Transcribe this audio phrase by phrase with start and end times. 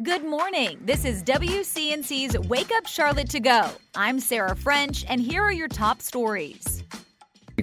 [0.00, 0.78] Good morning.
[0.84, 3.68] This is WCNC's Wake Up Charlotte to Go.
[3.96, 6.84] I'm Sarah French, and here are your top stories.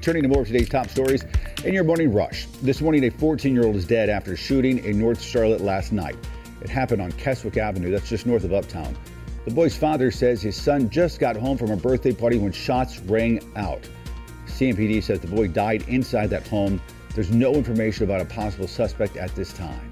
[0.01, 1.23] Turning to more of today's top stories
[1.63, 2.45] in your morning rush.
[2.61, 6.17] This morning, a 14 year old is dead after shooting in North Charlotte last night.
[6.61, 8.97] It happened on Keswick Avenue, that's just north of Uptown.
[9.45, 12.99] The boy's father says his son just got home from a birthday party when shots
[12.99, 13.87] rang out.
[14.47, 16.81] CMPD says the boy died inside that home.
[17.13, 19.89] There's no information about a possible suspect at this time.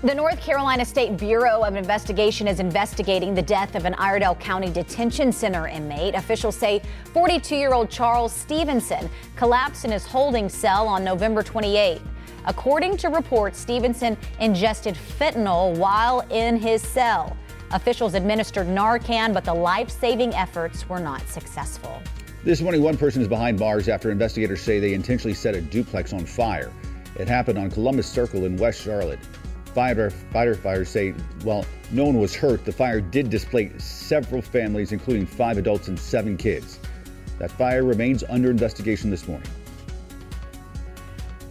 [0.00, 4.70] The North Carolina State Bureau of Investigation is investigating the death of an Iredell County
[4.70, 6.14] Detention Center inmate.
[6.14, 6.80] Officials say
[7.12, 12.00] 42 year old Charles Stevenson collapsed in his holding cell on November 28.
[12.46, 17.36] According to reports, Stevenson ingested fentanyl while in his cell.
[17.72, 22.00] Officials administered Narcan, but the life saving efforts were not successful.
[22.44, 26.12] This morning, one person is behind bars after investigators say they intentionally set a duplex
[26.12, 26.72] on fire.
[27.18, 29.18] It happened on Columbus Circle in West Charlotte.
[29.78, 31.12] Firefighters say
[31.44, 35.96] while no one was hurt, the fire did displace several families, including five adults and
[35.96, 36.80] seven kids.
[37.38, 39.48] That fire remains under investigation this morning.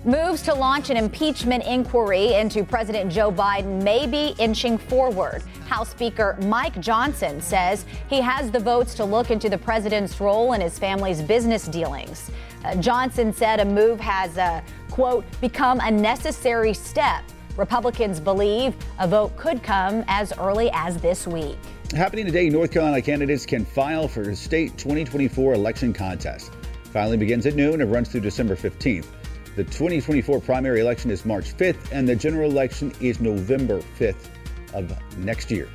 [0.04, 5.42] Moves to launch an impeachment inquiry into President Joe Biden may be inching forward.
[5.68, 10.52] House Speaker Mike Johnson says he has the votes to look into the president's role
[10.52, 12.30] in his family's business dealings.
[12.66, 17.24] Uh, Johnson said a move has, uh, quote, become a necessary step
[17.58, 21.58] Republicans believe a vote could come as early as this week.
[21.96, 26.52] Happening today, North Carolina candidates can file for state 2024 election contest.
[26.94, 29.08] Filing begins at noon and runs through December 15th.
[29.56, 34.28] The 2024 primary election is March 5th, and the general election is November 5th
[34.76, 35.68] of next year.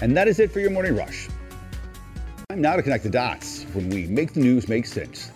[0.00, 1.28] And that is it for your morning rush.
[2.48, 5.30] Time now to connect the dots when we make the news make sense.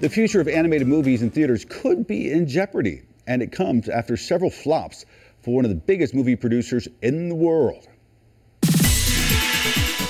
[0.00, 4.16] The future of animated movies in theaters could be in jeopardy, and it comes after
[4.16, 5.06] several flops
[5.48, 7.88] for one of the biggest movie producers in the world.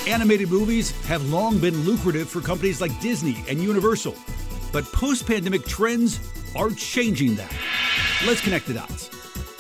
[0.09, 4.17] Animated movies have long been lucrative for companies like Disney and Universal,
[4.73, 6.19] but post pandemic trends
[6.57, 7.55] are changing that.
[8.27, 9.11] Let's connect the dots.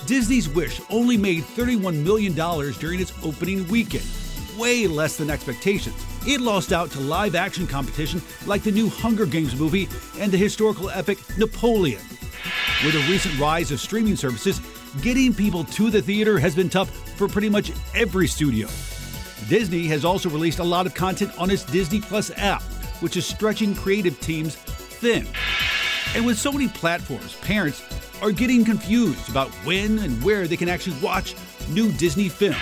[0.05, 4.05] Disney's Wish only made $31 million during its opening weekend,
[4.59, 6.05] way less than expectations.
[6.27, 9.89] It lost out to live action competition like the new Hunger Games movie
[10.19, 12.03] and the historical epic Napoleon.
[12.85, 14.61] With a recent rise of streaming services,
[15.03, 18.69] getting people to the theater has been tough for pretty much every studio.
[19.49, 22.63] Disney has also released a lot of content on its Disney Plus app,
[23.01, 25.27] which is stretching creative teams thin.
[26.15, 27.83] And with so many platforms, parents
[28.23, 31.35] are getting confused about when and where they can actually watch
[31.71, 32.57] new Disney films.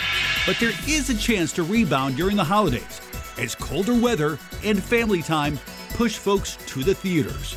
[0.47, 3.01] But there is a chance to rebound during the holidays
[3.39, 5.59] as colder weather and family time
[5.91, 7.57] push folks to the theaters.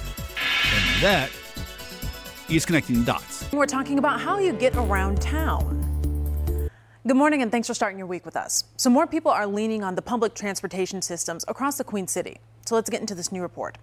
[0.73, 1.29] And that
[2.49, 3.51] is connecting the dots.
[3.51, 5.75] We're talking about how you get around town.
[7.07, 8.65] Good morning and thanks for starting your week with us.
[8.77, 12.39] So, more people are leaning on the public transportation systems across the Queen City.
[12.65, 13.77] So, let's get into this new report.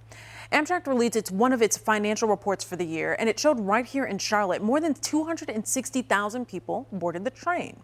[0.52, 3.86] Amtrak released its, one of its financial reports for the year, and it showed right
[3.86, 7.80] here in Charlotte more than 260,000 people boarded the train.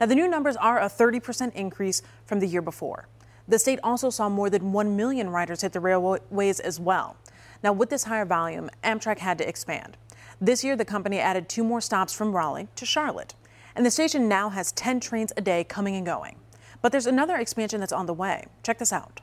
[0.00, 3.08] Now, the new numbers are a 30% increase from the year before.
[3.48, 7.16] The state also saw more than 1 million riders hit the railways as well.
[7.62, 9.96] Now, with this higher volume, Amtrak had to expand.
[10.40, 13.34] This year, the company added two more stops from Raleigh to Charlotte.
[13.74, 16.36] And the station now has 10 trains a day coming and going.
[16.82, 18.46] But there's another expansion that's on the way.
[18.62, 19.20] Check this out.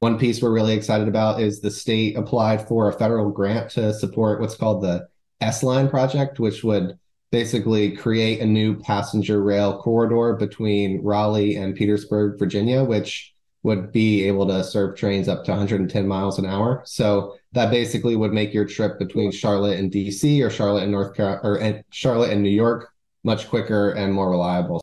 [0.00, 3.92] One piece we're really excited about is the state applied for a federal grant to
[3.92, 5.08] support what's called the
[5.40, 6.98] S Line project, which would
[7.30, 14.24] basically create a new passenger rail corridor between Raleigh and Petersburg, Virginia, which would be
[14.24, 16.82] able to serve trains up to 110 miles an hour.
[16.86, 21.14] So that basically would make your trip between Charlotte and DC or Charlotte and North
[21.14, 24.80] Carolina or Charlotte and New York much quicker and more reliable.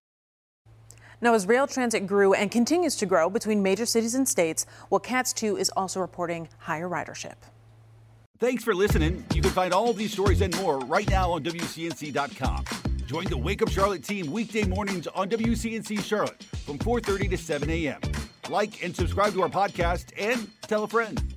[1.19, 4.99] Now, as rail transit grew and continues to grow between major cities and states, well,
[4.99, 7.35] CATS too is also reporting higher ridership.
[8.37, 9.25] Thanks for listening.
[9.33, 12.65] You can find all of these stories and more right now on WCNC.com.
[13.07, 17.67] Join the Wake Up Charlotte team weekday mornings on WCNC Charlotte from 4:30 to 7
[17.69, 17.99] a.m.
[18.49, 21.36] Like and subscribe to our podcast and tell a friend.